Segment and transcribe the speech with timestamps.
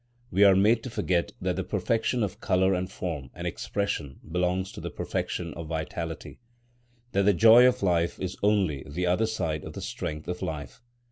[0.31, 4.71] We are made to forget that the perfection of colour and form and expression belongs
[4.71, 9.73] to the perfection of vitality,—that the joy of life is only the other side of
[9.73, 10.81] the strength of life.